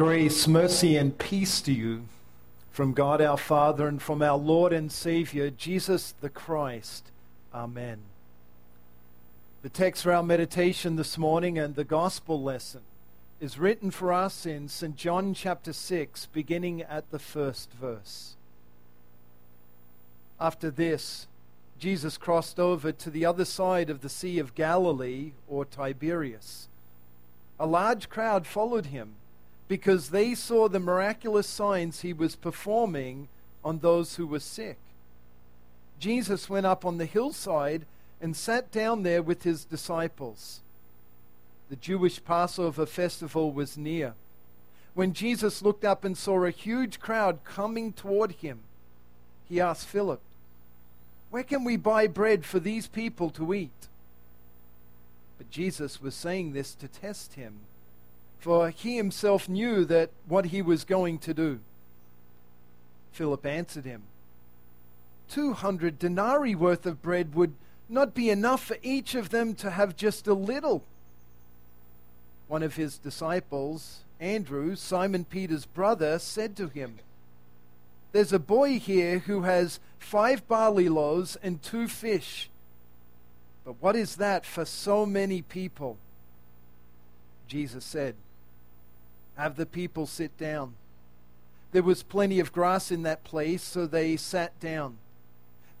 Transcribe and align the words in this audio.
Grace, 0.00 0.48
mercy, 0.48 0.96
and 0.96 1.18
peace 1.18 1.60
to 1.60 1.74
you 1.74 2.06
from 2.70 2.94
God 2.94 3.20
our 3.20 3.36
Father 3.36 3.86
and 3.86 4.00
from 4.00 4.22
our 4.22 4.38
Lord 4.38 4.72
and 4.72 4.90
Savior, 4.90 5.50
Jesus 5.50 6.14
the 6.22 6.30
Christ. 6.30 7.10
Amen. 7.52 7.98
The 9.60 9.68
text 9.68 10.04
for 10.04 10.14
our 10.14 10.22
meditation 10.22 10.96
this 10.96 11.18
morning 11.18 11.58
and 11.58 11.74
the 11.74 11.84
gospel 11.84 12.42
lesson 12.42 12.80
is 13.42 13.58
written 13.58 13.90
for 13.90 14.10
us 14.10 14.46
in 14.46 14.68
St. 14.68 14.96
John 14.96 15.34
chapter 15.34 15.74
6, 15.74 16.28
beginning 16.32 16.80
at 16.80 17.10
the 17.10 17.18
first 17.18 17.70
verse. 17.70 18.36
After 20.40 20.70
this, 20.70 21.26
Jesus 21.78 22.16
crossed 22.16 22.58
over 22.58 22.90
to 22.90 23.10
the 23.10 23.26
other 23.26 23.44
side 23.44 23.90
of 23.90 24.00
the 24.00 24.08
Sea 24.08 24.38
of 24.38 24.54
Galilee, 24.54 25.32
or 25.46 25.66
Tiberias. 25.66 26.68
A 27.58 27.66
large 27.66 28.08
crowd 28.08 28.46
followed 28.46 28.86
him 28.86 29.16
because 29.70 30.08
they 30.08 30.34
saw 30.34 30.68
the 30.68 30.80
miraculous 30.80 31.46
signs 31.46 32.00
he 32.00 32.12
was 32.12 32.34
performing 32.34 33.28
on 33.64 33.78
those 33.78 34.16
who 34.16 34.26
were 34.26 34.40
sick. 34.40 34.78
Jesus 36.00 36.50
went 36.50 36.66
up 36.66 36.84
on 36.84 36.98
the 36.98 37.06
hillside 37.06 37.86
and 38.20 38.36
sat 38.36 38.72
down 38.72 39.04
there 39.04 39.22
with 39.22 39.44
his 39.44 39.64
disciples. 39.64 40.58
The 41.68 41.76
Jewish 41.76 42.24
Passover 42.24 42.84
festival 42.84 43.52
was 43.52 43.78
near. 43.78 44.14
When 44.94 45.12
Jesus 45.12 45.62
looked 45.62 45.84
up 45.84 46.04
and 46.04 46.18
saw 46.18 46.44
a 46.44 46.50
huge 46.50 46.98
crowd 46.98 47.44
coming 47.44 47.92
toward 47.92 48.32
him, 48.32 48.58
he 49.48 49.60
asked 49.60 49.86
Philip, 49.86 50.20
Where 51.30 51.44
can 51.44 51.62
we 51.62 51.76
buy 51.76 52.08
bread 52.08 52.44
for 52.44 52.58
these 52.58 52.88
people 52.88 53.30
to 53.30 53.54
eat? 53.54 53.86
But 55.38 55.52
Jesus 55.52 56.02
was 56.02 56.16
saying 56.16 56.54
this 56.54 56.74
to 56.74 56.88
test 56.88 57.34
him 57.34 57.60
for 58.40 58.70
he 58.70 58.96
himself 58.96 59.48
knew 59.48 59.84
that 59.84 60.10
what 60.26 60.46
he 60.46 60.62
was 60.62 60.84
going 60.84 61.18
to 61.18 61.34
do. 61.34 61.60
Philip 63.12 63.44
answered 63.44 63.84
him, 63.84 64.02
Two 65.28 65.52
hundred 65.52 65.98
denarii 65.98 66.54
worth 66.54 66.86
of 66.86 67.02
bread 67.02 67.34
would 67.34 67.54
not 67.88 68.14
be 68.14 68.30
enough 68.30 68.64
for 68.64 68.76
each 68.82 69.14
of 69.14 69.30
them 69.30 69.54
to 69.56 69.70
have 69.70 69.96
just 69.96 70.26
a 70.26 70.34
little. 70.34 70.82
One 72.48 72.62
of 72.62 72.76
his 72.76 72.98
disciples, 72.98 74.00
Andrew, 74.18 74.74
Simon 74.74 75.24
Peter's 75.24 75.66
brother, 75.66 76.18
said 76.18 76.56
to 76.56 76.68
him, 76.68 76.98
There's 78.12 78.32
a 78.32 78.38
boy 78.38 78.78
here 78.78 79.20
who 79.20 79.42
has 79.42 79.80
five 79.98 80.48
barley 80.48 80.88
loaves 80.88 81.36
and 81.42 81.62
two 81.62 81.86
fish. 81.86 82.48
But 83.64 83.76
what 83.80 83.94
is 83.94 84.16
that 84.16 84.46
for 84.46 84.64
so 84.64 85.04
many 85.04 85.42
people? 85.42 85.98
Jesus 87.46 87.84
said, 87.84 88.14
have 89.40 89.56
the 89.56 89.64
people 89.64 90.06
sit 90.06 90.36
down. 90.36 90.74
There 91.72 91.82
was 91.82 92.02
plenty 92.02 92.40
of 92.40 92.52
grass 92.52 92.90
in 92.90 93.04
that 93.04 93.24
place, 93.24 93.62
so 93.62 93.86
they 93.86 94.16
sat 94.18 94.58
down. 94.60 94.98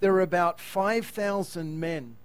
There 0.00 0.14
were 0.14 0.22
about 0.22 0.58
5,000 0.58 1.78
men. 1.78 2.16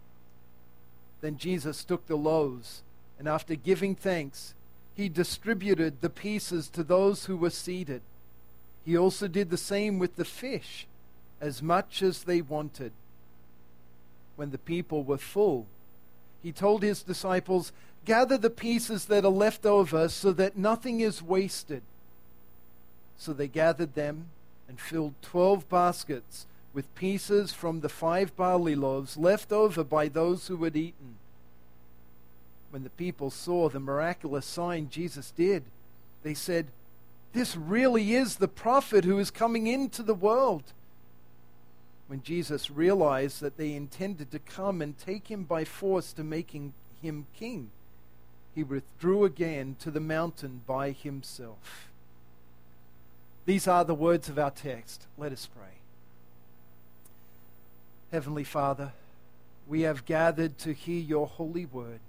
Then 1.19 1.37
Jesus 1.37 1.83
took 1.83 2.07
the 2.07 2.15
loaves, 2.15 2.83
and 3.19 3.27
after 3.27 3.55
giving 3.55 3.95
thanks, 3.95 4.53
he 4.93 5.09
distributed 5.09 5.99
the 5.99 6.09
pieces 6.09 6.69
to 6.69 6.83
those 6.83 7.25
who 7.25 7.35
were 7.35 7.49
seated. 7.49 8.01
He 8.85 8.97
also 8.97 9.27
did 9.27 9.49
the 9.49 9.57
same 9.57 9.99
with 9.99 10.15
the 10.15 10.23
fish, 10.23 10.87
as 11.41 11.61
much 11.61 12.01
as 12.01 12.23
they 12.23 12.41
wanted. 12.41 12.93
When 14.37 14.51
the 14.51 14.57
people 14.57 15.03
were 15.03 15.17
full, 15.17 15.65
he 16.41 16.53
told 16.53 16.81
his 16.81 17.03
disciples, 17.03 17.73
Gather 18.05 18.37
the 18.37 18.49
pieces 18.51 19.05
that 19.05 19.25
are 19.25 19.29
left 19.29 19.65
over 19.65 20.07
so 20.09 20.31
that 20.33 20.57
nothing 20.57 20.99
is 20.99 21.21
wasted. 21.21 21.81
So 23.17 23.33
they 23.33 23.47
gathered 23.47 23.95
them 23.95 24.27
and 24.69 24.79
filled 24.79 25.15
twelve 25.21 25.67
baskets 25.69 26.45
with 26.73 26.93
pieces 26.95 27.53
from 27.53 27.79
the 27.79 27.89
five 27.89 28.35
barley 28.35 28.75
loaves 28.75 29.17
left 29.17 29.51
over 29.51 29.83
by 29.83 30.07
those 30.07 30.47
who 30.47 30.63
had 30.63 30.75
eaten. 30.75 31.15
When 32.69 32.83
the 32.83 32.89
people 32.89 33.29
saw 33.29 33.69
the 33.69 33.79
miraculous 33.79 34.45
sign 34.45 34.89
Jesus 34.89 35.31
did, 35.31 35.63
they 36.23 36.33
said, 36.33 36.67
This 37.31 37.55
really 37.55 38.13
is 38.13 38.35
the 38.35 38.49
prophet 38.49 39.05
who 39.05 39.17
is 39.17 39.31
coming 39.31 39.67
into 39.67 40.03
the 40.03 40.13
world. 40.13 40.63
When 42.07 42.21
Jesus 42.21 42.69
realized 42.69 43.41
that 43.41 43.57
they 43.57 43.73
intended 43.73 44.29
to 44.31 44.39
come 44.39 44.81
and 44.81 44.97
take 44.97 45.29
him 45.29 45.43
by 45.43 45.63
force 45.63 46.11
to 46.13 46.23
making 46.23 46.73
him 47.01 47.25
king, 47.37 47.69
he 48.55 48.63
withdrew 48.63 49.25
again 49.25 49.75
to 49.81 49.91
the 49.91 49.99
mountain 49.99 50.61
by 50.65 50.91
himself. 50.91 51.89
These 53.45 53.67
are 53.67 53.83
the 53.83 53.93
words 53.93 54.29
of 54.29 54.39
our 54.39 54.49
text. 54.49 55.05
Let 55.17 55.33
us 55.33 55.47
pray. 55.53 55.75
Heavenly 58.11 58.45
Father, 58.45 58.93
we 59.67 59.81
have 59.81 60.05
gathered 60.05 60.57
to 60.59 60.73
hear 60.73 61.01
your 61.01 61.27
holy 61.27 61.65
word. 61.65 61.99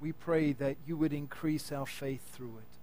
We 0.00 0.12
pray 0.12 0.52
that 0.54 0.76
you 0.86 0.96
would 0.96 1.12
increase 1.12 1.70
our 1.70 1.86
faith 1.86 2.34
through 2.34 2.58
it. 2.58 2.78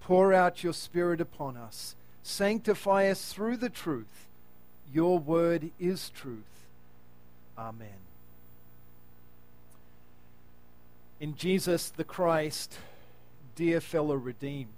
Pour 0.00 0.32
out 0.32 0.62
your 0.62 0.72
Spirit 0.72 1.20
upon 1.20 1.56
us. 1.56 1.96
Sanctify 2.22 3.08
us 3.08 3.32
through 3.32 3.56
the 3.56 3.70
truth. 3.70 4.28
Your 4.92 5.18
word 5.18 5.70
is 5.80 6.10
truth. 6.10 6.66
Amen. 7.58 7.88
In 11.24 11.34
Jesus 11.36 11.88
the 11.88 12.04
Christ, 12.04 12.76
dear 13.56 13.80
fellow 13.80 14.14
redeemed. 14.14 14.76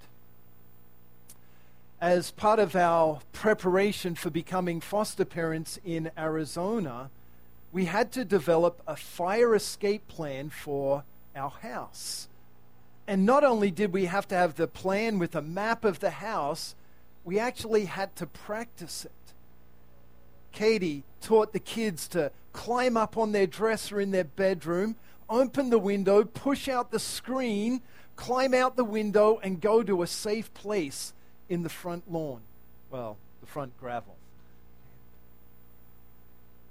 As 2.00 2.30
part 2.30 2.60
of 2.60 2.76
our 2.76 3.18
preparation 3.32 4.14
for 4.14 4.30
becoming 4.30 4.80
foster 4.80 5.24
parents 5.24 5.80
in 5.84 6.08
Arizona, 6.16 7.10
we 7.72 7.86
had 7.86 8.12
to 8.12 8.24
develop 8.24 8.80
a 8.86 8.94
fire 8.94 9.56
escape 9.56 10.06
plan 10.06 10.48
for 10.48 11.02
our 11.34 11.50
house. 11.50 12.28
And 13.08 13.26
not 13.26 13.42
only 13.42 13.72
did 13.72 13.92
we 13.92 14.04
have 14.04 14.28
to 14.28 14.36
have 14.36 14.54
the 14.54 14.68
plan 14.68 15.18
with 15.18 15.34
a 15.34 15.42
map 15.42 15.84
of 15.84 15.98
the 15.98 16.10
house, 16.10 16.76
we 17.24 17.40
actually 17.40 17.86
had 17.86 18.14
to 18.14 18.24
practice 18.26 19.04
it. 19.04 19.32
Katie 20.52 21.02
taught 21.20 21.52
the 21.52 21.58
kids 21.58 22.06
to 22.10 22.30
climb 22.52 22.96
up 22.96 23.16
on 23.16 23.32
their 23.32 23.48
dresser 23.48 24.00
in 24.00 24.12
their 24.12 24.22
bedroom 24.22 24.94
open 25.28 25.70
the 25.70 25.78
window, 25.78 26.24
push 26.24 26.68
out 26.68 26.90
the 26.90 26.98
screen, 26.98 27.82
climb 28.16 28.54
out 28.54 28.76
the 28.76 28.84
window, 28.84 29.38
and 29.42 29.60
go 29.60 29.82
to 29.82 30.02
a 30.02 30.06
safe 30.06 30.52
place 30.54 31.12
in 31.48 31.62
the 31.62 31.68
front 31.68 32.10
lawn. 32.10 32.40
Well, 32.90 33.16
the 33.40 33.46
front 33.46 33.78
gravel. 33.78 34.16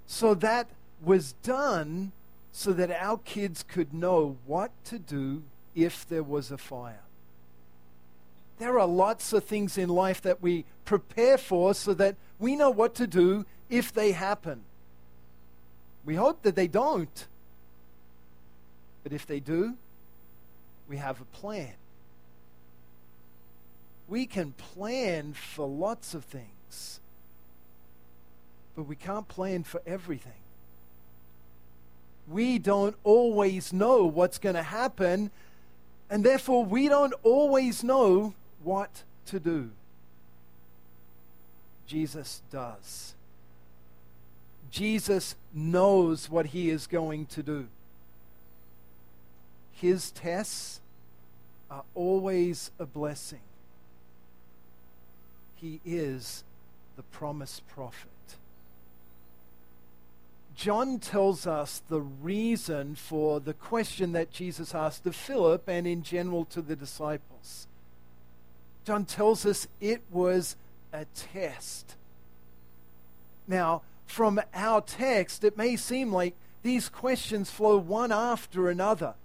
So 0.07 0.33
that 0.35 0.67
was 1.01 1.33
done 1.43 2.11
so 2.51 2.71
that 2.73 2.91
our 2.91 3.17
kids 3.17 3.63
could 3.63 3.93
know 3.93 4.37
what 4.45 4.71
to 4.85 4.99
do 4.99 5.43
if 5.73 6.07
there 6.07 6.23
was 6.23 6.51
a 6.51 6.57
fire. 6.57 7.01
There 8.59 8.79
are 8.79 8.87
lots 8.87 9.33
of 9.33 9.43
things 9.43 9.77
in 9.77 9.89
life 9.89 10.21
that 10.21 10.41
we 10.41 10.63
prepare 10.85 11.37
for 11.37 11.73
so 11.73 11.93
that 11.95 12.15
we 12.39 12.55
know 12.55 12.69
what 12.69 12.95
to 12.95 13.07
do 13.07 13.45
if 13.69 13.91
they 13.93 14.13
happen. 14.13 14.61
We 16.05 16.15
hope 16.15 16.43
that 16.43 16.55
they 16.55 16.67
don't. 16.67 17.27
But 19.05 19.13
if 19.13 19.27
they 19.27 19.39
do, 19.39 19.75
we 20.89 20.97
have 20.97 21.21
a 21.21 21.25
plan. 21.25 21.73
We 24.07 24.25
can 24.25 24.53
plan 24.53 25.33
for 25.33 25.67
lots 25.67 26.15
of 26.15 26.25
things, 26.25 26.99
but 28.75 28.87
we 28.87 28.95
can't 28.95 29.27
plan 29.27 29.63
for 29.63 29.79
everything. 29.85 30.41
We 32.27 32.57
don't 32.57 32.95
always 33.03 33.71
know 33.71 34.05
what's 34.05 34.39
going 34.39 34.55
to 34.55 34.63
happen, 34.63 35.29
and 36.09 36.23
therefore 36.23 36.65
we 36.65 36.89
don't 36.89 37.13
always 37.21 37.83
know 37.83 38.33
what 38.63 39.03
to 39.27 39.39
do. 39.39 39.69
Jesus 41.85 42.41
does. 42.51 43.13
Jesus 44.71 45.35
knows 45.53 46.27
what 46.27 46.47
he 46.47 46.71
is 46.71 46.87
going 46.87 47.27
to 47.27 47.43
do. 47.43 47.67
His 49.75 50.11
tests 50.11 50.79
are 51.69 51.83
always 51.93 52.71
a 52.79 52.85
blessing. 52.85 53.41
He 55.55 55.81
is 55.85 56.43
the 56.95 57.03
promised 57.03 57.67
prophet. 57.67 58.09
John 60.55 60.99
tells 60.99 61.45
us 61.45 61.81
the 61.89 61.99
reason 61.99 62.95
for 62.95 63.41
the 63.41 63.53
question 63.53 64.13
that 64.13 64.31
Jesus 64.31 64.73
asked 64.73 65.05
of 65.05 65.15
Philip 65.15 65.67
and 65.67 65.85
in 65.85 66.01
general 66.01 66.45
to 66.45 66.61
the 66.61 66.77
disciples. 66.77 67.67
John 68.85 69.03
tells 69.03 69.45
us 69.45 69.67
it 69.81 70.01
was 70.09 70.55
a 70.93 71.05
test. 71.13 71.95
Now, 73.47 73.81
from 74.05 74.39
our 74.53 74.79
text, 74.79 75.43
it 75.43 75.57
may 75.57 75.75
seem 75.75 76.13
like 76.13 76.35
these 76.63 76.87
questions 76.87 77.51
flow 77.51 77.77
one 77.77 78.13
after 78.13 78.69
another. 78.69 79.15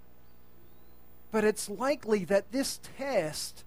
But 1.30 1.44
it's 1.44 1.68
likely 1.68 2.24
that 2.24 2.52
this 2.52 2.80
test 2.98 3.64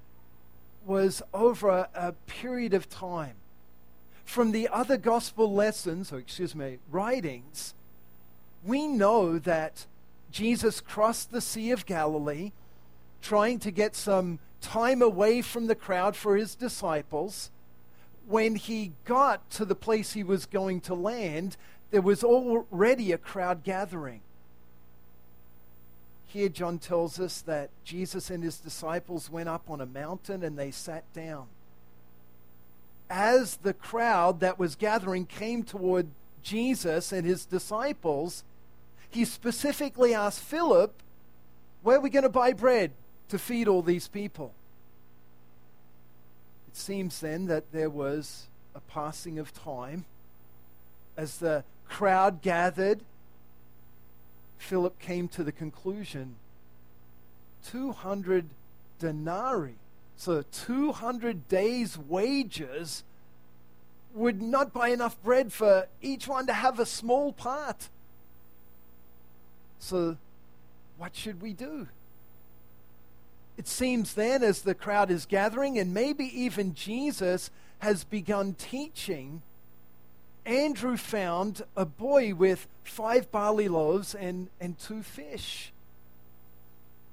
was 0.86 1.22
over 1.34 1.88
a, 1.94 2.14
period 2.28 2.74
of 2.74 2.90
time. 2.90 3.36
From 4.26 4.52
the 4.52 4.68
other 4.68 4.98
gospel 4.98 5.54
lessons, 5.54 6.12
or 6.12 6.20
excuse 6.20 6.56
me, 6.56 6.80
writings, 6.92 7.74
we 8.66 8.88
know 8.88 9.38
that 9.40 9.86
Jesus 10.32 10.82
crossed 10.82 11.32
the 11.32 11.42
Sea 11.42 11.72
of 11.72 11.86
Galilee 11.86 12.52
trying 13.22 13.60
to 13.60 13.72
get 13.72 13.96
some 13.96 14.40
time 14.62 15.02
away 15.02 15.42
from 15.42 15.68
the 15.68 15.76
crowd 15.76 16.16
for 16.16 16.36
his 16.36 16.56
disciples. 16.56 17.52
When 18.28 18.56
he 18.56 18.94
got 19.06 19.50
to 19.52 19.66
the 19.66 19.76
place 19.76 20.14
he 20.14 20.24
was 20.24 20.46
going 20.46 20.82
to 20.82 20.94
land, 20.94 21.56
there 21.92 22.02
was 22.02 22.24
already 22.24 23.12
a 23.12 23.18
crowd 23.18 23.64
gathering. 23.64 24.22
Here, 26.34 26.50
John 26.50 26.80
tells 26.80 27.20
us 27.20 27.42
that 27.42 27.70
Jesus 27.84 28.32
and 28.32 28.44
his 28.44 28.58
disciples 28.58 29.30
went 29.30 29.48
up 29.48 29.70
on 29.70 29.80
a 29.80 29.86
mountain 29.86 30.42
and 30.42 30.58
they 30.58 30.72
sat 30.72 31.04
down. 31.14 31.46
As 33.08 33.58
the 33.58 33.76
crowd 33.76 34.40
that 34.40 34.58
was 34.58 34.74
gathering 34.74 35.28
came 35.28 35.62
toward 35.62 36.08
Jesus 36.42 37.12
and 37.12 37.24
his 37.24 37.46
disciples, 37.46 38.44
he 39.12 39.26
specifically 39.26 40.16
asked 40.16 40.40
Philip, 40.40 40.96
Where 41.84 41.98
are 41.98 42.02
we 42.02 42.10
going 42.10 42.24
to 42.24 42.30
buy 42.30 42.52
bread 42.54 42.94
to 43.30 43.38
feed 43.38 43.68
all 43.68 43.84
these 43.84 44.08
people? 44.08 44.56
It 46.68 46.76
seems 46.76 47.20
then 47.20 47.46
that 47.46 47.72
there 47.72 47.92
was 47.92 48.48
a 48.74 48.80
passing 48.80 49.38
of 49.38 49.54
time 49.54 50.06
as 51.16 51.38
the 51.38 51.64
crowd 51.88 52.42
gathered. 52.42 53.02
Philip 54.58 55.00
came 55.00 55.28
to 55.30 55.44
the 55.44 55.52
conclusion 55.52 56.36
200 57.66 58.50
denarii, 59.00 59.76
so 60.18 60.44
200 60.52 61.48
days' 61.48 61.98
wages, 61.98 63.04
would 64.14 64.42
not 64.42 64.74
buy 64.74 64.90
enough 64.90 65.22
bread 65.24 65.52
for 65.52 65.88
each 66.02 66.28
one 66.28 66.46
to 66.48 66.54
have 66.54 66.80
a 66.80 66.86
small 66.86 67.34
part. 67.34 67.90
So, 69.80 70.18
what 70.98 71.16
should 71.16 71.42
we 71.42 71.54
do? 71.54 71.88
It 73.58 73.68
seems 73.68 74.14
then, 74.14 74.44
as 74.44 74.62
the 74.62 74.76
crowd 74.76 75.12
is 75.12 75.26
gathering, 75.26 75.78
and 75.78 75.94
maybe 75.94 76.26
even 76.26 76.74
Jesus 76.74 77.50
has 77.80 78.04
begun 78.04 78.54
teaching, 78.54 79.42
Andrew 80.46 80.98
found 80.98 81.64
a 81.76 81.86
boy 81.86 82.34
with 82.34 82.68
five 82.84 83.32
barley 83.32 83.68
loaves 83.68 84.14
and, 84.14 84.50
and 84.60 84.78
two 84.78 85.04
fish. 85.04 85.72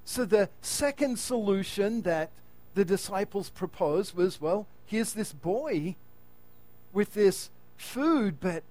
So, 0.03 0.25
the 0.25 0.49
second 0.61 1.19
solution 1.19 2.01
that 2.01 2.29
the 2.73 2.83
disciples 2.83 3.49
proposed 3.49 4.15
was 4.15 4.41
well, 4.41 4.67
here's 4.85 5.13
this 5.13 5.31
boy 5.31 5.95
with 6.91 7.13
this 7.13 7.49
food, 7.77 8.39
but 8.41 8.63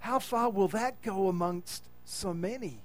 how 0.00 0.18
far 0.18 0.50
will 0.50 0.68
that 0.68 1.00
go 1.02 1.28
amongst 1.28 1.84
so 2.04 2.34
many? 2.34 2.80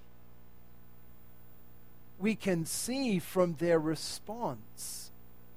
we 2.20 2.36
can 2.36 2.66
see 2.66 3.20
from 3.20 3.56
their 3.56 3.80
response, 3.80 5.12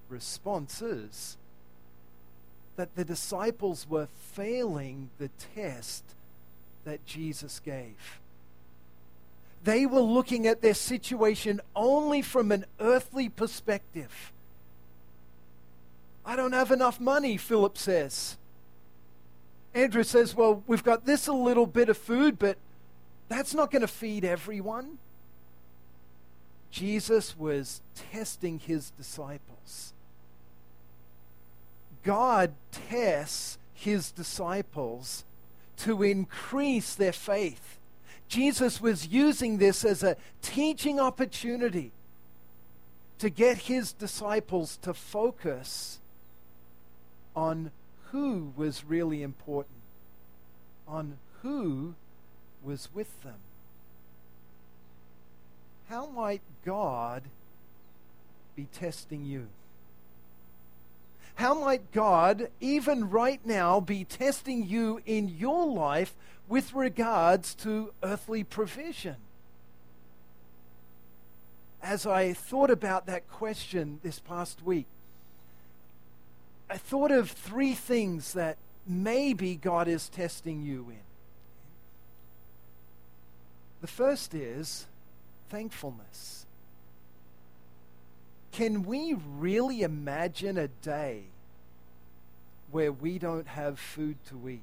responses, 0.08 1.36
that 2.78 2.94
the 2.94 3.04
disciples 3.04 3.88
were 3.90 4.06
failing 4.32 5.10
the 5.18 5.28
test 5.56 6.04
that 6.84 7.04
Jesus 7.04 7.58
gave. 7.58 8.20
They 9.64 9.84
were 9.84 10.00
looking 10.00 10.46
at 10.46 10.62
their 10.62 10.74
situation 10.74 11.60
only 11.74 12.22
from 12.22 12.52
an 12.52 12.66
earthly 12.78 13.28
perspective. 13.28 14.32
I 16.24 16.36
don't 16.36 16.52
have 16.52 16.70
enough 16.70 17.00
money, 17.00 17.36
Philip 17.36 17.76
says. 17.76 18.36
Andrew 19.74 20.04
says, 20.04 20.36
Well, 20.36 20.62
we've 20.68 20.84
got 20.84 21.04
this 21.04 21.26
a 21.26 21.32
little 21.32 21.66
bit 21.66 21.88
of 21.88 21.98
food, 21.98 22.38
but 22.38 22.58
that's 23.28 23.54
not 23.54 23.72
going 23.72 23.82
to 23.82 23.88
feed 23.88 24.24
everyone. 24.24 24.98
Jesus 26.70 27.36
was 27.36 27.80
testing 28.12 28.60
his 28.60 28.90
disciples. 28.90 29.94
God 32.02 32.52
tests 32.70 33.58
his 33.74 34.10
disciples 34.10 35.24
to 35.78 36.02
increase 36.02 36.94
their 36.94 37.12
faith. 37.12 37.78
Jesus 38.28 38.80
was 38.80 39.06
using 39.06 39.58
this 39.58 39.84
as 39.84 40.02
a 40.02 40.16
teaching 40.42 41.00
opportunity 41.00 41.92
to 43.18 43.30
get 43.30 43.58
his 43.58 43.92
disciples 43.92 44.76
to 44.82 44.92
focus 44.94 45.98
on 47.34 47.70
who 48.10 48.52
was 48.56 48.84
really 48.84 49.22
important, 49.22 49.76
on 50.86 51.18
who 51.42 51.94
was 52.62 52.88
with 52.94 53.22
them 53.22 53.40
how 55.88 56.06
might 56.06 56.42
God 56.64 57.22
be 58.54 58.66
testing 58.72 59.24
you? 59.24 59.48
How 61.38 61.54
might 61.54 61.92
God, 61.92 62.48
even 62.60 63.10
right 63.10 63.40
now, 63.46 63.78
be 63.78 64.02
testing 64.02 64.66
you 64.66 65.00
in 65.06 65.28
your 65.28 65.68
life 65.68 66.16
with 66.48 66.74
regards 66.74 67.54
to 67.56 67.92
earthly 68.02 68.42
provision? 68.42 69.14
As 71.80 72.06
I 72.06 72.32
thought 72.32 72.70
about 72.70 73.06
that 73.06 73.30
question 73.30 74.00
this 74.02 74.18
past 74.18 74.64
week, 74.64 74.86
I 76.68 76.76
thought 76.76 77.12
of 77.12 77.30
three 77.30 77.74
things 77.74 78.32
that 78.32 78.56
maybe 78.84 79.54
God 79.54 79.86
is 79.86 80.08
testing 80.08 80.60
you 80.62 80.86
in. 80.90 81.06
The 83.80 83.86
first 83.86 84.34
is 84.34 84.86
thankfulness. 85.50 86.46
Can 88.52 88.84
we 88.84 89.14
really 89.14 89.82
imagine 89.82 90.58
a 90.58 90.68
day 90.68 91.24
where 92.70 92.92
we 92.92 93.18
don't 93.18 93.48
have 93.48 93.78
food 93.78 94.16
to 94.28 94.48
eat? 94.48 94.60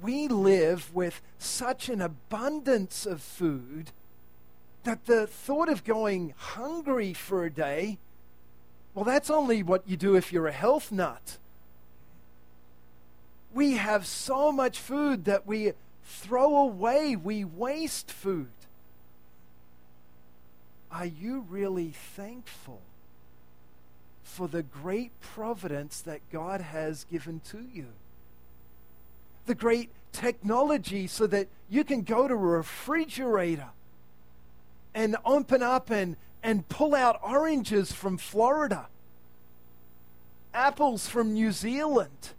We 0.00 0.28
live 0.28 0.94
with 0.94 1.20
such 1.38 1.88
an 1.88 2.00
abundance 2.00 3.06
of 3.06 3.22
food 3.22 3.90
that 4.84 5.06
the 5.06 5.26
thought 5.26 5.68
of 5.68 5.84
going 5.84 6.34
hungry 6.36 7.12
for 7.12 7.44
a 7.44 7.50
day, 7.50 7.98
well, 8.94 9.04
that's 9.04 9.30
only 9.30 9.62
what 9.62 9.88
you 9.88 9.96
do 9.96 10.16
if 10.16 10.32
you're 10.32 10.48
a 10.48 10.52
health 10.52 10.90
nut. 10.90 11.38
We 13.54 13.74
have 13.74 14.06
so 14.06 14.50
much 14.50 14.78
food 14.78 15.24
that 15.26 15.46
we 15.46 15.72
throw 16.04 16.56
away, 16.56 17.16
we 17.16 17.44
waste 17.44 18.10
food. 18.10 18.48
Are 20.92 21.06
you 21.06 21.46
really 21.48 21.94
thankful 22.16 22.80
for 24.22 24.46
the 24.46 24.62
great 24.62 25.10
providence 25.20 26.00
that 26.02 26.20
God 26.30 26.60
has 26.60 27.04
given 27.04 27.40
to 27.50 27.64
you? 27.72 27.86
The 29.46 29.54
great 29.54 29.90
technology 30.12 31.06
so 31.06 31.26
that 31.26 31.48
you 31.70 31.82
can 31.82 32.02
go 32.02 32.28
to 32.28 32.34
a 32.34 32.36
refrigerator 32.36 33.70
and 34.94 35.16
open 35.24 35.62
up 35.62 35.90
and, 35.90 36.16
and 36.42 36.68
pull 36.68 36.94
out 36.94 37.18
oranges 37.22 37.92
from 37.92 38.18
Florida, 38.18 38.88
apples 40.52 41.08
from 41.08 41.32
New 41.32 41.50
Zealand 41.50 42.34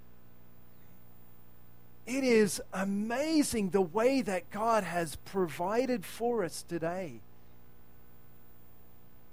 it 2.06 2.24
is 2.24 2.62
amazing 2.74 3.70
the 3.70 3.82
way 3.82 4.22
that 4.22 4.52
God 4.52 4.84
has 4.84 5.16
provided 5.18 6.06
for 6.06 6.44
us 6.44 6.64
today. 6.68 7.20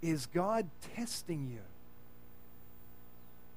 Is 0.03 0.27
God 0.27 0.69
testing 0.97 1.51
you? 1.51 1.61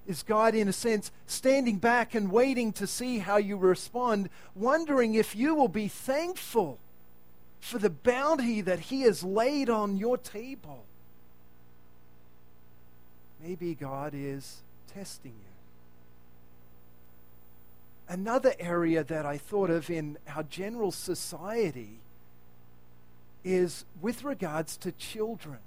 Is 0.05 0.23
God, 0.23 0.53
in 0.53 0.67
a 0.67 0.73
sense, 0.73 1.11
standing 1.27 1.77
back 1.77 2.13
and 2.13 2.29
waiting 2.29 2.73
to 2.73 2.85
see 2.85 3.19
how 3.19 3.37
you 3.37 3.55
respond, 3.55 4.29
wondering 4.53 5.15
if 5.15 5.35
you 5.35 5.55
will 5.55 5.69
be 5.69 5.87
thankful 5.87 6.77
for 7.61 7.77
the 7.77 7.89
bounty 7.89 8.59
that 8.59 8.79
He 8.79 9.03
has 9.03 9.23
laid 9.23 9.69
on 9.69 9.95
your 9.95 10.17
table? 10.17 10.83
Maybe 13.41 13.75
God 13.75 14.13
is 14.13 14.61
testing 14.93 15.31
you. 15.31 15.53
Another 18.09 18.53
area 18.59 19.05
that 19.05 19.25
I 19.25 19.37
thought 19.37 19.69
of 19.69 19.89
in 19.89 20.17
our 20.35 20.43
general 20.43 20.91
society 20.91 21.99
is 23.45 23.85
with 24.01 24.25
regards 24.25 24.75
to 24.77 24.91
children. 24.91 25.59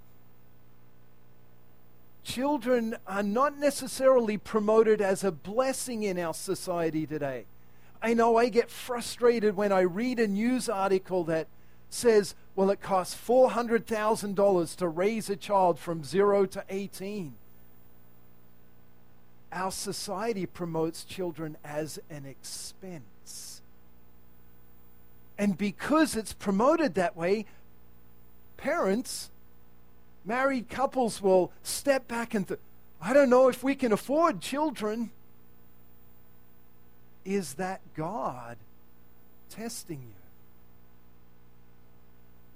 Children 2.27 2.97
are 3.07 3.23
not 3.23 3.57
necessarily 3.57 4.37
promoted 4.37 5.01
as 5.01 5.23
a 5.23 5.31
blessing 5.31 6.03
in 6.03 6.19
our 6.19 6.35
society 6.35 7.07
today. 7.07 7.45
I 8.03 8.15
know 8.15 8.37
I 8.37 8.49
get 8.49 8.69
frustrated 8.69 9.57
when 9.57 9.71
I 9.71 9.83
read 9.83 10.19
a 10.19 10.27
news 10.27 10.69
article 10.69 11.23
that 11.25 11.47
says, 11.89 12.35
well, 12.57 12.69
it 12.71 12.81
costs 12.81 13.15
$400,000 13.15 14.77
to 14.77 14.89
raise 14.89 15.31
a 15.31 15.37
child 15.37 15.79
from 15.79 16.03
0 16.03 16.47
to 16.47 16.65
18. 16.69 17.35
our 19.53 19.71
society 19.71 20.45
promotes 20.47 21.05
children 21.05 21.57
as 21.65 21.99
an 22.11 22.27
expense. 22.27 23.63
And 25.39 25.57
because 25.57 26.17
it's 26.17 26.33
promoted 26.33 26.95
that 26.95 27.17
way, 27.17 27.47
parents, 28.57 29.31
married 30.27 30.69
couples 30.69 31.23
will 31.23 31.53
step 31.63 32.09
back 32.09 32.35
and 32.35 32.47
think, 32.47 32.61
I 33.01 33.13
don't 33.13 33.31
know 33.31 33.49
if 33.49 33.63
we 33.63 33.75
can 33.75 33.93
afford 33.93 34.41
children. 34.41 35.11
Is 37.25 37.55
that 37.55 37.81
God 37.97 38.57
testing 39.51 40.01
you? 40.01 40.15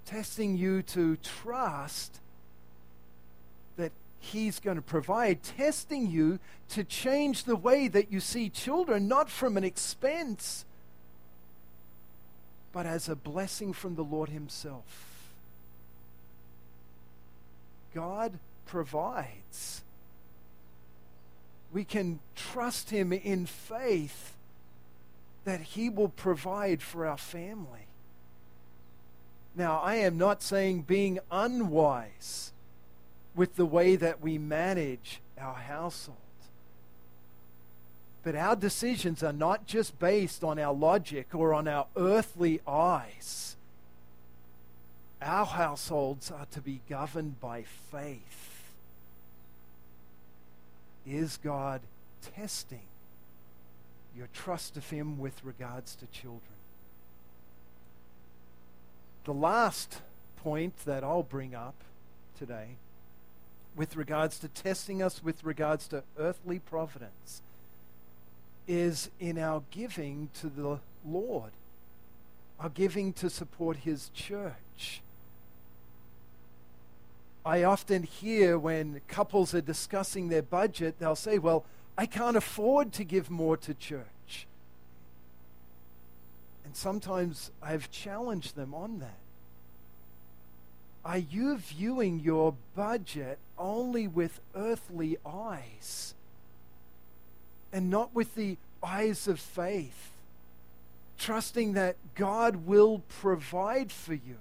Testing 0.06 0.56
you 0.56 0.82
to 0.82 1.16
trust 1.16 2.20
that 3.76 3.92
He's 4.18 4.58
going 4.58 4.76
to 4.76 4.82
provide, 4.82 5.42
testing 5.42 6.10
you 6.10 6.40
to 6.70 6.84
change 6.84 7.44
the 7.44 7.56
way 7.56 7.88
that 7.88 8.10
you 8.10 8.20
see 8.20 8.48
children, 8.48 9.08
not 9.08 9.30
from 9.30 9.56
an 9.56 9.64
expense, 9.64 10.64
but 12.72 12.86
as 12.86 13.08
a 13.08 13.16
blessing 13.16 13.72
from 13.72 13.94
the 13.94 14.04
Lord 14.04 14.28
Himself. 14.28 15.09
God 17.94 18.38
provides. 18.66 19.82
We 21.72 21.84
can 21.84 22.20
trust 22.34 22.90
Him 22.90 23.12
in 23.12 23.46
faith 23.46 24.34
that 25.44 25.60
He 25.60 25.88
will 25.88 26.08
provide 26.08 26.82
for 26.82 27.06
our 27.06 27.16
family. 27.16 27.86
Now, 29.54 29.80
I 29.80 29.96
am 29.96 30.16
not 30.16 30.42
saying 30.42 30.82
being 30.82 31.18
unwise 31.30 32.52
with 33.34 33.56
the 33.56 33.66
way 33.66 33.96
that 33.96 34.20
we 34.20 34.38
manage 34.38 35.20
our 35.38 35.54
household. 35.54 36.16
But 38.22 38.36
our 38.36 38.54
decisions 38.54 39.22
are 39.22 39.32
not 39.32 39.66
just 39.66 39.98
based 39.98 40.44
on 40.44 40.58
our 40.58 40.74
logic 40.74 41.28
or 41.34 41.54
on 41.54 41.66
our 41.66 41.86
earthly 41.96 42.60
eyes. 42.66 43.56
Our 45.22 45.44
households 45.44 46.30
are 46.30 46.46
to 46.52 46.60
be 46.60 46.80
governed 46.88 47.40
by 47.40 47.64
faith. 47.90 48.72
Is 51.06 51.38
God 51.42 51.82
testing 52.36 52.82
your 54.16 54.28
trust 54.32 54.76
of 54.76 54.88
Him 54.88 55.18
with 55.18 55.44
regards 55.44 55.94
to 55.96 56.06
children? 56.06 56.40
The 59.24 59.34
last 59.34 60.00
point 60.42 60.74
that 60.86 61.04
I'll 61.04 61.22
bring 61.22 61.54
up 61.54 61.74
today, 62.38 62.76
with 63.76 63.96
regards 63.96 64.38
to 64.38 64.48
testing 64.48 65.02
us 65.02 65.22
with 65.22 65.44
regards 65.44 65.86
to 65.88 66.02
earthly 66.18 66.58
providence, 66.58 67.42
is 68.66 69.10
in 69.20 69.36
our 69.38 69.62
giving 69.70 70.30
to 70.40 70.48
the 70.48 70.78
Lord, 71.06 71.50
our 72.58 72.70
giving 72.70 73.12
to 73.14 73.28
support 73.28 73.78
His 73.78 74.10
church. 74.14 75.02
I 77.44 77.62
often 77.62 78.02
hear 78.02 78.58
when 78.58 79.00
couples 79.08 79.54
are 79.54 79.60
discussing 79.62 80.28
their 80.28 80.42
budget, 80.42 80.98
they'll 80.98 81.16
say, 81.16 81.38
Well, 81.38 81.64
I 81.96 82.06
can't 82.06 82.36
afford 82.36 82.92
to 82.94 83.04
give 83.04 83.30
more 83.30 83.56
to 83.58 83.74
church. 83.74 84.46
And 86.64 86.76
sometimes 86.76 87.50
I've 87.62 87.90
challenged 87.90 88.56
them 88.56 88.74
on 88.74 89.00
that. 89.00 89.18
Are 91.04 91.18
you 91.18 91.56
viewing 91.56 92.20
your 92.20 92.54
budget 92.76 93.38
only 93.58 94.06
with 94.06 94.40
earthly 94.54 95.16
eyes 95.24 96.14
and 97.72 97.88
not 97.88 98.14
with 98.14 98.34
the 98.34 98.58
eyes 98.82 99.26
of 99.26 99.40
faith? 99.40 100.10
Trusting 101.18 101.72
that 101.72 101.96
God 102.14 102.66
will 102.66 103.02
provide 103.08 103.90
for 103.90 104.14
you 104.14 104.36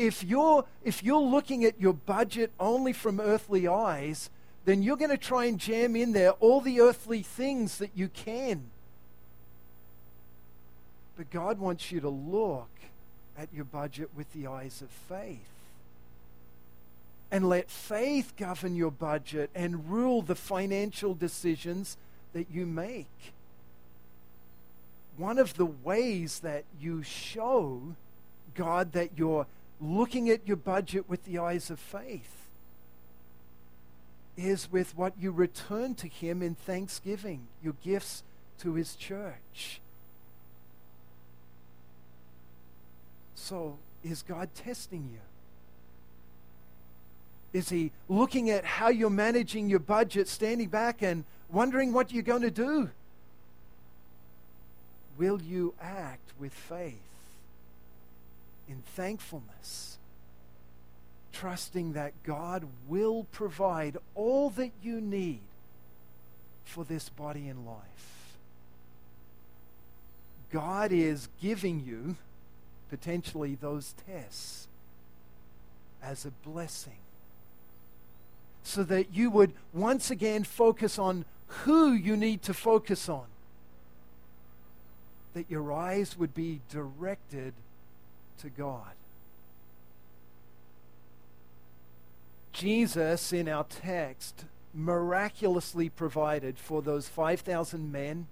if 0.00 0.24
you're 0.24 0.64
if 0.82 1.02
you're 1.02 1.20
looking 1.20 1.64
at 1.64 1.78
your 1.78 1.92
budget 1.92 2.50
only 2.58 2.94
from 2.94 3.20
earthly 3.20 3.68
eyes, 3.68 4.30
then 4.64 4.82
you're 4.82 4.96
going 4.96 5.10
to 5.10 5.18
try 5.18 5.44
and 5.44 5.58
jam 5.58 5.94
in 5.94 6.12
there 6.12 6.30
all 6.40 6.62
the 6.62 6.80
earthly 6.80 7.22
things 7.22 7.78
that 7.78 7.90
you 7.94 8.08
can. 8.08 8.64
But 11.16 11.30
God 11.30 11.58
wants 11.58 11.92
you 11.92 12.00
to 12.00 12.08
look 12.08 12.70
at 13.38 13.48
your 13.52 13.66
budget 13.66 14.08
with 14.16 14.32
the 14.32 14.46
eyes 14.46 14.80
of 14.80 14.88
faith. 14.88 15.38
And 17.30 17.48
let 17.48 17.70
faith 17.70 18.32
govern 18.36 18.74
your 18.74 18.90
budget 18.90 19.50
and 19.54 19.90
rule 19.90 20.22
the 20.22 20.34
financial 20.34 21.14
decisions 21.14 21.96
that 22.32 22.46
you 22.50 22.64
make. 22.64 23.32
One 25.16 25.38
of 25.38 25.54
the 25.54 25.66
ways 25.66 26.40
that 26.40 26.64
you 26.80 27.02
show 27.02 27.94
God 28.54 28.92
that 28.92 29.10
you're 29.16 29.46
looking 29.80 30.28
at 30.28 30.46
your 30.46 30.56
budget 30.56 31.08
with 31.08 31.24
the 31.24 31.38
eyes 31.38 31.70
of 31.70 31.78
faith 31.78 32.36
is 34.36 34.70
with 34.70 34.96
what 34.96 35.14
you 35.18 35.30
return 35.30 35.94
to 35.94 36.08
Him 36.08 36.42
in 36.42 36.54
thanksgiving, 36.54 37.46
your 37.62 37.74
gifts 37.82 38.22
to 38.58 38.74
His 38.74 38.94
church. 38.94 39.80
So, 43.34 43.78
is 44.04 44.22
God 44.22 44.48
testing 44.54 45.08
you? 45.12 45.20
Is 47.58 47.68
He 47.68 47.90
looking 48.08 48.50
at 48.50 48.64
how 48.64 48.88
you're 48.88 49.10
managing 49.10 49.68
your 49.68 49.78
budget, 49.78 50.28
standing 50.28 50.68
back 50.68 51.02
and 51.02 51.24
wondering 51.50 51.92
what 51.92 52.12
you're 52.12 52.22
going 52.22 52.42
to 52.42 52.50
do? 52.50 52.90
Will 55.18 55.40
you 55.42 55.74
act 55.80 56.32
with 56.38 56.52
faith? 56.52 57.09
In 58.70 58.82
thankfulness, 58.94 59.98
trusting 61.32 61.92
that 61.94 62.12
God 62.22 62.64
will 62.88 63.24
provide 63.32 63.96
all 64.14 64.50
that 64.50 64.70
you 64.82 65.00
need 65.00 65.40
for 66.64 66.84
this 66.84 67.08
body 67.08 67.48
and 67.48 67.66
life. 67.66 68.36
God 70.52 70.92
is 70.92 71.28
giving 71.40 71.80
you 71.84 72.16
potentially 72.88 73.56
those 73.56 73.94
tests 74.06 74.68
as 76.02 76.24
a 76.24 76.30
blessing 76.30 76.98
so 78.62 78.82
that 78.84 79.14
you 79.14 79.30
would 79.30 79.52
once 79.72 80.10
again 80.10 80.44
focus 80.44 80.98
on 80.98 81.24
who 81.46 81.92
you 81.92 82.16
need 82.16 82.42
to 82.42 82.54
focus 82.54 83.08
on. 83.08 83.26
That 85.34 85.50
your 85.50 85.72
eyes 85.72 86.16
would 86.18 86.34
be 86.34 86.60
directed 86.70 87.52
to 88.40 88.50
God. 88.50 88.92
Jesus, 92.52 93.32
in 93.32 93.48
our 93.48 93.64
text, 93.64 94.44
miraculously 94.74 95.88
provided 95.88 96.58
for 96.58 96.82
those 96.82 97.08
5,000 97.08 97.90
men, 97.90 98.26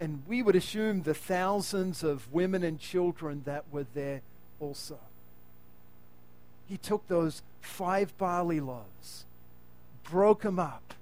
and 0.00 0.22
we 0.26 0.42
would 0.42 0.56
assume 0.56 1.02
the 1.02 1.14
thousands 1.14 2.02
of 2.02 2.32
women 2.32 2.62
and 2.62 2.80
children 2.80 3.42
that 3.44 3.64
were 3.70 3.86
there 3.94 4.22
also. 4.60 4.98
He 6.66 6.76
took 6.76 7.06
those 7.08 7.42
five 7.60 8.16
barley 8.18 8.60
loaves, 8.60 9.24
broke 10.04 10.42
them 10.42 10.58
up. 10.58 10.94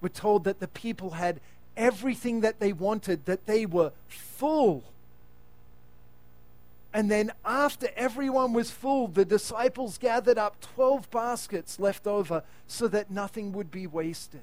We're 0.00 0.08
told 0.08 0.44
that 0.44 0.60
the 0.60 0.68
people 0.68 1.12
had 1.12 1.40
everything 1.76 2.40
that 2.40 2.60
they 2.60 2.72
wanted, 2.72 3.26
that 3.26 3.46
they 3.46 3.66
were 3.66 3.92
full 4.08 4.84
and 6.96 7.10
then, 7.10 7.30
after 7.44 7.88
everyone 7.94 8.54
was 8.54 8.70
full, 8.70 9.06
the 9.06 9.26
disciples 9.26 9.98
gathered 9.98 10.38
up 10.38 10.58
12 10.62 11.10
baskets 11.10 11.78
left 11.78 12.06
over 12.06 12.42
so 12.66 12.88
that 12.88 13.10
nothing 13.10 13.52
would 13.52 13.70
be 13.70 13.86
wasted. 13.86 14.40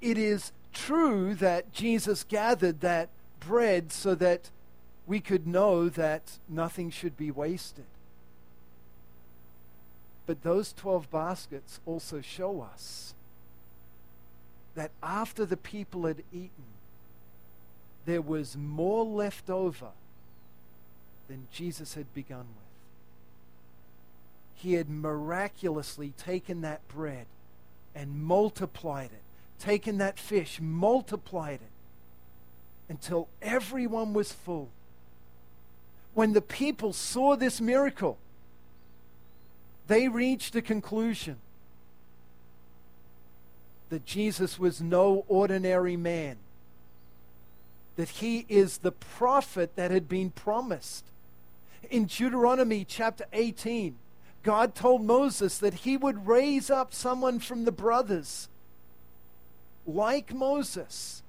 It 0.00 0.16
is 0.16 0.52
true 0.72 1.34
that 1.34 1.74
Jesus 1.74 2.24
gathered 2.24 2.80
that 2.80 3.10
bread 3.40 3.92
so 3.92 4.14
that 4.14 4.48
we 5.06 5.20
could 5.20 5.46
know 5.46 5.90
that 5.90 6.38
nothing 6.48 6.88
should 6.88 7.18
be 7.18 7.30
wasted. 7.30 7.84
But 10.24 10.42
those 10.42 10.72
12 10.72 11.10
baskets 11.10 11.78
also 11.84 12.22
show 12.22 12.62
us 12.62 13.12
that 14.76 14.92
after 15.02 15.44
the 15.44 15.58
people 15.58 16.06
had 16.06 16.22
eaten, 16.32 16.72
there 18.06 18.22
was 18.22 18.56
more 18.56 19.04
left 19.04 19.50
over 19.50 19.88
than 21.32 21.48
Jesus 21.50 21.94
had 21.94 22.12
begun 22.12 22.40
with. 22.40 22.66
He 24.54 24.74
had 24.74 24.90
miraculously 24.90 26.12
taken 26.18 26.60
that 26.60 26.86
bread 26.88 27.24
and 27.94 28.22
multiplied 28.22 29.12
it, 29.12 29.22
taken 29.58 29.96
that 29.96 30.18
fish, 30.18 30.60
multiplied 30.60 31.60
it 31.62 31.70
until 32.86 33.28
everyone 33.40 34.12
was 34.12 34.30
full. 34.30 34.68
When 36.12 36.34
the 36.34 36.42
people 36.42 36.92
saw 36.92 37.34
this 37.34 37.62
miracle, 37.62 38.18
they 39.86 40.08
reached 40.08 40.54
a 40.54 40.60
conclusion 40.60 41.38
that 43.88 44.04
Jesus 44.04 44.58
was 44.58 44.82
no 44.82 45.24
ordinary 45.28 45.96
man, 45.96 46.36
that 47.96 48.10
he 48.10 48.44
is 48.50 48.78
the 48.78 48.92
prophet 48.92 49.76
that 49.76 49.90
had 49.90 50.10
been 50.10 50.28
promised. 50.28 51.06
In 51.90 52.06
Deuteronomy 52.06 52.84
chapter 52.84 53.24
18, 53.32 53.96
God 54.42 54.74
told 54.74 55.02
Moses 55.02 55.58
that 55.58 55.74
he 55.74 55.96
would 55.96 56.26
raise 56.26 56.70
up 56.70 56.92
someone 56.92 57.38
from 57.38 57.64
the 57.64 57.72
brothers 57.72 58.48
like 59.86 60.32
Moses, 60.32 61.22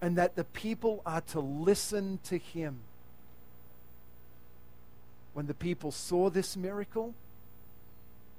and 0.00 0.16
that 0.16 0.36
the 0.36 0.44
people 0.44 1.00
are 1.06 1.20
to 1.22 1.40
listen 1.40 2.18
to 2.24 2.38
him. 2.38 2.78
When 5.32 5.46
the 5.46 5.54
people 5.54 5.92
saw 5.92 6.28
this 6.28 6.56
miracle, 6.56 7.14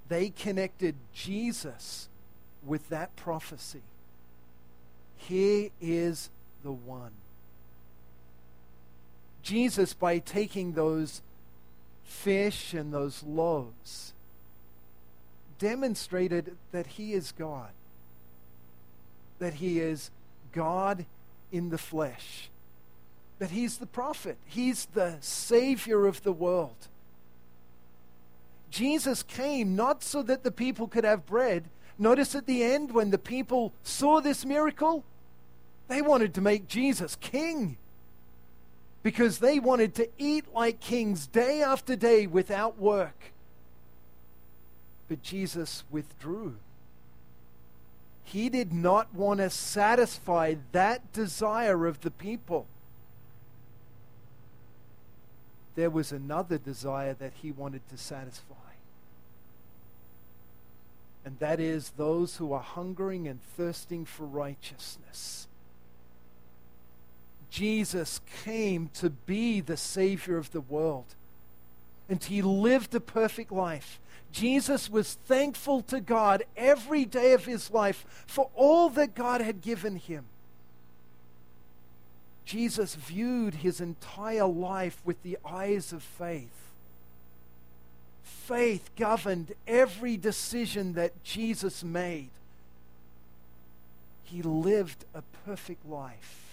they 0.09 0.29
connected 0.29 0.95
Jesus 1.13 2.09
with 2.65 2.89
that 2.89 3.15
prophecy. 3.15 3.81
Here 5.17 5.69
is 5.81 6.29
the 6.63 6.71
one. 6.71 7.11
Jesus, 9.47 9.93
by 9.93 10.19
taking 10.19 10.73
those 10.73 11.21
fish 12.03 12.73
and 12.73 12.93
those 12.93 13.23
loaves, 13.23 14.13
demonstrated 15.59 16.55
that 16.71 16.87
he 16.87 17.13
is 17.13 17.31
God 17.31 17.69
that 19.39 19.55
he 19.55 19.79
is 19.79 20.09
God 20.51 21.05
in 21.51 21.69
the 21.69 21.77
flesh, 21.77 22.49
that 23.39 23.51
he's 23.51 23.77
the 23.77 23.85
prophet, 23.85 24.37
he's 24.45 24.85
the 24.93 25.17
Savior 25.21 26.05
of 26.05 26.23
the 26.23 26.33
world. 26.33 26.87
Jesus 28.69 29.23
came 29.23 29.75
not 29.75 30.03
so 30.03 30.21
that 30.23 30.43
the 30.43 30.51
people 30.51 30.87
could 30.87 31.03
have 31.03 31.25
bread. 31.25 31.65
Notice 31.97 32.35
at 32.35 32.45
the 32.45 32.63
end, 32.63 32.91
when 32.91 33.11
the 33.11 33.17
people 33.17 33.73
saw 33.81 34.19
this 34.19 34.45
miracle, 34.45 35.03
they 35.87 36.01
wanted 36.01 36.33
to 36.33 36.41
make 36.41 36.67
Jesus 36.67 37.15
king 37.21 37.77
because 39.07 39.39
they 39.39 39.57
wanted 39.57 39.95
to 39.95 40.09
eat 40.17 40.43
like 40.53 40.81
kings 40.81 41.27
day 41.27 41.61
after 41.61 41.95
day 41.95 42.27
without 42.27 42.77
work. 42.77 43.31
But 45.07 45.23
Jesus 45.23 45.85
withdrew. 45.89 46.57
He 48.25 48.49
did 48.49 48.73
not 48.73 49.15
want 49.15 49.39
to 49.39 49.49
satisfy 49.49 50.55
that 50.73 51.13
desire 51.13 51.85
of 51.85 52.01
the 52.01 52.11
people. 52.11 52.65
There 55.75 55.89
was 55.89 56.11
another 56.11 56.57
desire 56.57 57.13
that 57.13 57.31
he 57.41 57.49
wanted 57.49 57.87
to 57.87 57.97
satisfy. 57.97 58.55
And 61.23 61.39
that 61.39 61.61
is 61.61 61.91
those 61.91 62.35
who 62.35 62.51
are 62.51 62.59
hungering 62.59 63.25
and 63.25 63.39
thirsting 63.55 64.03
for 64.03 64.25
righteousness. 64.25 65.47
Jesus 67.49 68.21
came 68.43 68.89
to 68.95 69.09
be 69.09 69.61
the 69.61 69.77
Savior 69.77 70.37
of 70.37 70.51
the 70.51 70.61
world. 70.61 71.15
And 72.09 72.23
he 72.23 72.41
lived 72.41 72.93
a 72.95 72.99
perfect 72.99 73.51
life. 73.51 73.99
Jesus 74.31 74.89
was 74.89 75.13
thankful 75.13 75.81
to 75.83 75.99
God 75.99 76.43
every 76.55 77.05
day 77.05 77.33
of 77.33 77.45
his 77.45 77.71
life 77.71 78.05
for 78.27 78.49
all 78.55 78.89
that 78.91 79.15
God 79.15 79.41
had 79.41 79.61
given 79.61 79.95
him. 79.95 80.25
Jesus 82.45 82.95
viewed 82.95 83.55
his 83.55 83.81
entire 83.81 84.45
life 84.45 85.01
with 85.03 85.21
the 85.23 85.37
eyes 85.45 85.91
of 85.91 86.01
faith. 86.01 86.71
Faith 88.23 88.89
governed 88.95 89.53
every 89.67 90.15
decision 90.15 90.93
that 90.93 91.23
Jesus 91.23 91.83
made. 91.83 92.29
He 94.23 94.41
lived 94.41 95.03
a 95.13 95.21
perfect 95.45 95.85
life. 95.85 96.46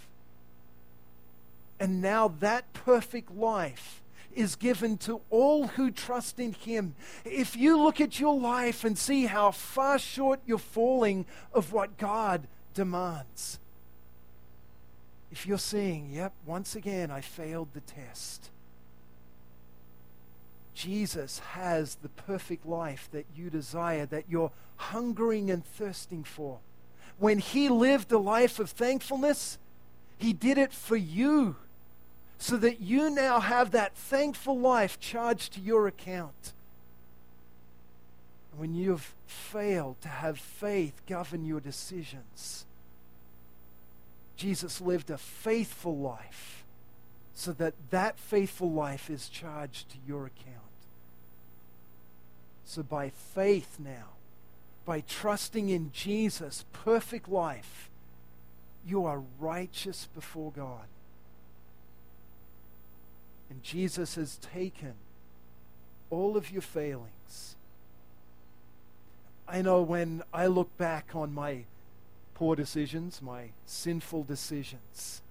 And 1.84 2.00
now 2.00 2.28
that 2.40 2.72
perfect 2.72 3.30
life 3.30 4.00
is 4.34 4.56
given 4.56 4.96
to 4.96 5.20
all 5.28 5.66
who 5.66 5.90
trust 5.90 6.40
in 6.40 6.54
Him. 6.54 6.94
If 7.26 7.58
you 7.58 7.76
look 7.76 8.00
at 8.00 8.18
your 8.18 8.40
life 8.40 8.84
and 8.84 8.96
see 8.96 9.26
how 9.26 9.50
far 9.50 9.98
short 9.98 10.40
you're 10.46 10.56
falling 10.56 11.26
of 11.52 11.74
what 11.74 11.98
God 11.98 12.48
demands, 12.72 13.58
if 15.30 15.46
you're 15.46 15.58
seeing, 15.58 16.08
yep, 16.10 16.32
once 16.46 16.74
again 16.74 17.10
I 17.10 17.20
failed 17.20 17.68
the 17.74 17.80
test, 17.80 18.48
Jesus 20.72 21.40
has 21.50 21.96
the 21.96 22.08
perfect 22.08 22.64
life 22.64 23.10
that 23.12 23.26
you 23.36 23.50
desire, 23.50 24.06
that 24.06 24.24
you're 24.30 24.52
hungering 24.76 25.50
and 25.50 25.62
thirsting 25.66 26.24
for. 26.24 26.60
When 27.18 27.40
He 27.40 27.68
lived 27.68 28.10
a 28.10 28.18
life 28.18 28.58
of 28.58 28.70
thankfulness, 28.70 29.58
He 30.16 30.32
did 30.32 30.56
it 30.56 30.72
for 30.72 30.96
you 30.96 31.56
so 32.44 32.58
that 32.58 32.78
you 32.78 33.08
now 33.08 33.40
have 33.40 33.70
that 33.70 33.96
thankful 33.96 34.58
life 34.58 35.00
charged 35.00 35.54
to 35.54 35.60
your 35.60 35.86
account. 35.86 36.52
When 38.54 38.74
you've 38.74 39.14
failed 39.26 39.98
to 40.02 40.08
have 40.08 40.38
faith 40.38 41.00
govern 41.06 41.46
your 41.46 41.60
decisions, 41.60 42.66
Jesus 44.36 44.82
lived 44.82 45.08
a 45.08 45.16
faithful 45.16 45.96
life 45.96 46.64
so 47.32 47.52
that 47.52 47.72
that 47.88 48.18
faithful 48.18 48.70
life 48.70 49.08
is 49.08 49.30
charged 49.30 49.88
to 49.92 49.96
your 50.06 50.26
account. 50.26 50.58
So 52.66 52.82
by 52.82 53.08
faith 53.08 53.78
now, 53.82 54.08
by 54.84 55.00
trusting 55.00 55.70
in 55.70 55.92
Jesus' 55.94 56.66
perfect 56.74 57.26
life, 57.26 57.88
you 58.86 59.06
are 59.06 59.22
righteous 59.40 60.08
before 60.14 60.52
God. 60.54 60.84
And 63.54 63.62
Jesus 63.62 64.16
has 64.16 64.36
taken 64.38 64.94
all 66.10 66.36
of 66.36 66.50
your 66.50 66.60
failings. 66.60 67.54
I 69.46 69.62
know 69.62 69.80
when 69.80 70.24
I 70.32 70.48
look 70.48 70.76
back 70.76 71.10
on 71.14 71.32
my 71.32 71.66
poor 72.34 72.56
decisions, 72.56 73.22
my 73.22 73.50
sinful 73.64 74.24
decisions, 74.24 75.22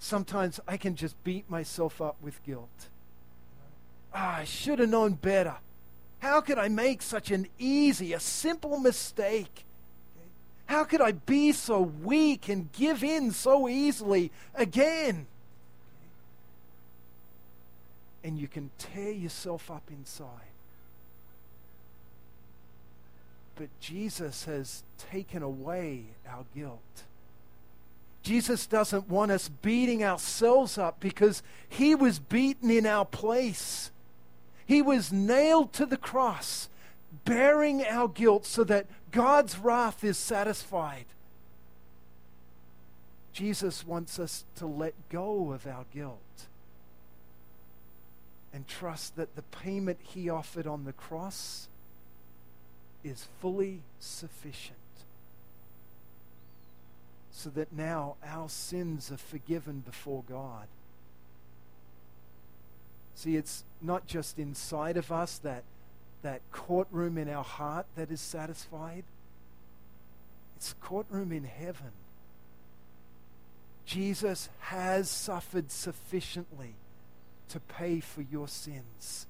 sometimes 0.00 0.58
I 0.66 0.76
can 0.76 0.96
just 0.96 1.22
beat 1.22 1.48
myself 1.48 2.02
up 2.02 2.16
with 2.20 2.42
guilt. 2.42 2.88
Ah, 4.12 4.38
I 4.38 4.44
should 4.44 4.80
have 4.80 4.88
known 4.88 5.12
better. 5.12 5.58
How 6.18 6.40
could 6.40 6.58
I 6.58 6.66
make 6.66 7.02
such 7.02 7.30
an 7.30 7.46
easy, 7.56 8.14
a 8.14 8.20
simple 8.20 8.80
mistake? 8.80 9.64
How 10.66 10.82
could 10.82 11.00
I 11.00 11.12
be 11.12 11.52
so 11.52 11.82
weak 11.82 12.48
and 12.48 12.72
give 12.72 13.04
in 13.04 13.30
so 13.30 13.68
easily 13.68 14.32
again? 14.56 15.28
And 18.24 18.38
you 18.38 18.48
can 18.48 18.70
tear 18.78 19.10
yourself 19.12 19.70
up 19.70 19.82
inside. 19.90 20.28
But 23.56 23.68
Jesus 23.80 24.44
has 24.44 24.82
taken 25.10 25.42
away 25.42 26.04
our 26.28 26.44
guilt. 26.54 27.04
Jesus 28.22 28.66
doesn't 28.66 29.08
want 29.08 29.30
us 29.30 29.48
beating 29.48 30.04
ourselves 30.04 30.78
up 30.78 31.00
because 31.00 31.42
he 31.68 31.94
was 31.94 32.18
beaten 32.18 32.70
in 32.70 32.86
our 32.86 33.04
place. 33.04 33.90
He 34.66 34.82
was 34.82 35.12
nailed 35.12 35.72
to 35.74 35.86
the 35.86 35.96
cross, 35.96 36.68
bearing 37.24 37.84
our 37.84 38.08
guilt 38.08 38.44
so 38.44 38.64
that 38.64 38.86
God's 39.10 39.58
wrath 39.58 40.04
is 40.04 40.18
satisfied. 40.18 41.06
Jesus 43.32 43.86
wants 43.86 44.18
us 44.18 44.44
to 44.56 44.66
let 44.66 44.94
go 45.08 45.52
of 45.52 45.66
our 45.66 45.84
guilt 45.94 46.18
and 48.52 48.66
trust 48.66 49.16
that 49.16 49.36
the 49.36 49.42
payment 49.42 49.98
he 50.02 50.28
offered 50.28 50.66
on 50.66 50.84
the 50.84 50.92
cross 50.92 51.68
is 53.04 53.26
fully 53.40 53.80
sufficient. 54.00 54.76
So 57.30 57.50
that 57.50 57.72
now 57.72 58.16
our 58.24 58.48
sins 58.48 59.12
are 59.12 59.18
forgiven 59.18 59.80
before 59.80 60.24
God. 60.28 60.66
See, 63.14 63.36
it's 63.36 63.64
not 63.82 64.06
just 64.06 64.38
inside 64.38 64.96
of 64.96 65.12
us 65.12 65.38
that, 65.38 65.64
that 66.22 66.40
courtroom 66.52 67.18
in 67.18 67.28
our 67.28 67.44
heart 67.44 67.86
that 67.96 68.10
is 68.10 68.20
satisfied, 68.20 69.04
it's 70.56 70.74
courtroom 70.80 71.32
in 71.32 71.44
heaven. 71.44 71.92
Jesus 73.86 74.48
has 74.60 75.08
suffered 75.08 75.70
sufficiently 75.70 76.74
to 77.48 77.60
pay 77.60 78.00
for 78.00 78.22
your 78.22 78.48
sins. 78.48 79.26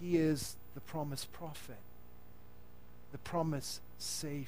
He 0.00 0.16
is 0.16 0.56
the 0.74 0.80
promised 0.80 1.32
prophet, 1.32 1.78
the 3.12 3.18
promised 3.18 3.80
Savior. 3.98 4.46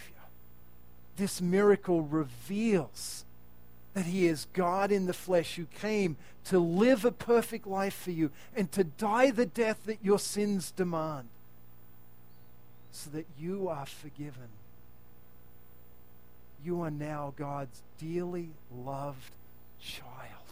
This 1.17 1.41
miracle 1.41 2.03
reveals 2.03 3.25
that 3.95 4.07
He 4.07 4.27
is 4.27 4.47
God 4.53 4.91
in 4.91 5.07
the 5.07 5.13
flesh 5.13 5.55
who 5.55 5.67
came 5.67 6.17
to 6.47 6.59
live 6.59 7.05
a 7.05 7.13
perfect 7.13 7.67
life 7.67 7.95
for 7.95 8.11
you 8.11 8.31
and 8.57 8.71
to 8.73 8.85
die 8.85 9.31
the 9.31 9.47
death 9.47 9.85
that 9.85 9.99
your 10.03 10.19
sins 10.19 10.73
demand, 10.73 11.29
so 12.91 13.11
that 13.11 13.27
you 13.39 13.69
are 13.69 13.87
forgiven. 13.87 14.49
You 16.65 16.81
are 16.83 16.91
now 16.91 17.33
God's 17.37 17.81
dearly 17.99 18.49
loved 18.75 19.31
child. 19.81 20.44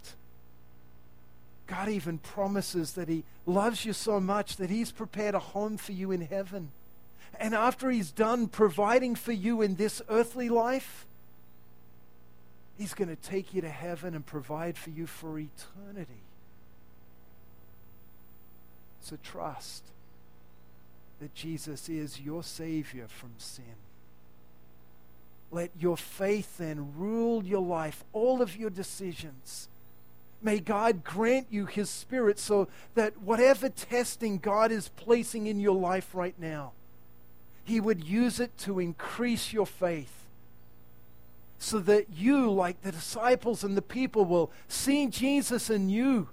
God 1.67 1.89
even 1.89 2.17
promises 2.17 2.93
that 2.93 3.07
He 3.07 3.23
loves 3.45 3.85
you 3.85 3.93
so 3.93 4.19
much 4.19 4.57
that 4.57 4.69
He's 4.69 4.91
prepared 4.91 5.35
a 5.35 5.39
home 5.39 5.77
for 5.77 5.93
you 5.93 6.11
in 6.11 6.21
heaven. 6.21 6.71
And 7.39 7.55
after 7.55 7.89
He's 7.89 8.11
done 8.11 8.47
providing 8.47 9.15
for 9.15 9.31
you 9.31 9.61
in 9.61 9.75
this 9.75 10.01
earthly 10.09 10.49
life, 10.49 11.05
He's 12.77 12.93
going 12.93 13.09
to 13.09 13.15
take 13.15 13.53
you 13.53 13.61
to 13.61 13.69
heaven 13.69 14.15
and 14.15 14.25
provide 14.25 14.77
for 14.77 14.89
you 14.89 15.07
for 15.07 15.39
eternity. 15.39 16.21
So 19.01 19.17
trust 19.21 19.83
that 21.19 21.33
Jesus 21.35 21.87
is 21.87 22.19
your 22.19 22.43
Savior 22.43 23.07
from 23.07 23.31
sin. 23.37 23.75
Let 25.51 25.71
your 25.79 25.97
faith 25.97 26.57
then 26.57 26.93
rule 26.97 27.43
your 27.43 27.61
life, 27.61 28.03
all 28.11 28.41
of 28.41 28.57
your 28.57 28.69
decisions. 28.69 29.67
May 30.43 30.59
God 30.59 31.03
grant 31.05 31.47
you 31.49 31.65
His 31.65 31.89
Spirit 31.89 32.37
so 32.37 32.67
that 32.95 33.21
whatever 33.21 33.69
testing 33.69 34.37
God 34.37 34.71
is 34.71 34.89
placing 34.89 35.47
in 35.47 35.59
your 35.59 35.75
life 35.75 36.13
right 36.13 36.35
now, 36.37 36.73
He 37.63 37.79
would 37.79 38.03
use 38.03 38.41
it 38.41 38.57
to 38.59 38.79
increase 38.79 39.53
your 39.53 39.65
faith. 39.65 40.11
So 41.57 41.79
that 41.79 42.07
you, 42.13 42.51
like 42.51 42.81
the 42.81 42.91
disciples 42.91 43.63
and 43.63 43.77
the 43.77 43.81
people, 43.81 44.25
will 44.25 44.51
see 44.67 45.07
Jesus 45.07 45.69
in 45.69 45.89
you 45.89 46.27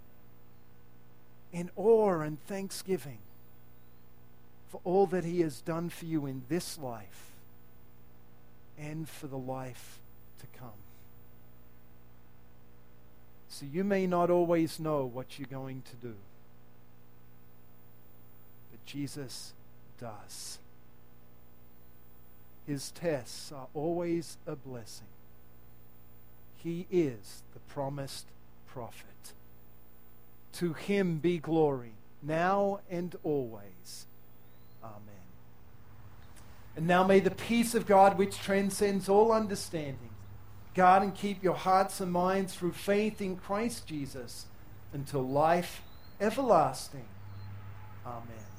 in 1.52 1.70
awe 1.76 2.20
and 2.20 2.44
thanksgiving 2.46 3.18
for 4.70 4.80
all 4.84 5.06
that 5.06 5.24
He 5.24 5.40
has 5.40 5.60
done 5.60 5.88
for 5.88 6.04
you 6.04 6.26
in 6.26 6.42
this 6.48 6.78
life 6.78 7.32
and 8.78 9.08
for 9.08 9.26
the 9.26 9.38
life 9.38 9.98
to 10.40 10.46
come. 10.58 10.70
So 13.60 13.66
you 13.70 13.84
may 13.84 14.06
not 14.06 14.30
always 14.30 14.80
know 14.80 15.04
what 15.04 15.38
you're 15.38 15.46
going 15.46 15.82
to 15.82 15.96
do, 15.96 16.14
but 18.70 18.86
Jesus 18.86 19.52
does. 20.00 20.58
His 22.66 22.90
tests 22.92 23.52
are 23.52 23.66
always 23.74 24.38
a 24.46 24.56
blessing. 24.56 25.08
He 26.56 26.86
is 26.90 27.42
the 27.52 27.60
promised 27.68 28.24
prophet. 28.66 29.34
To 30.54 30.72
him 30.72 31.18
be 31.18 31.36
glory, 31.36 31.92
now 32.22 32.80
and 32.90 33.14
always. 33.22 34.06
Amen. 34.82 35.26
And 36.76 36.86
now 36.86 37.04
may 37.04 37.20
the 37.20 37.30
peace 37.30 37.74
of 37.74 37.86
God, 37.86 38.16
which 38.16 38.38
transcends 38.38 39.06
all 39.06 39.30
understanding, 39.30 40.09
guard 40.74 41.02
and 41.02 41.14
keep 41.14 41.42
your 41.42 41.54
hearts 41.54 42.00
and 42.00 42.12
minds 42.12 42.54
through 42.54 42.72
faith 42.72 43.20
in 43.20 43.36
Christ 43.36 43.86
Jesus 43.86 44.46
until 44.92 45.22
life 45.22 45.82
everlasting. 46.20 47.06
Amen. 48.06 48.49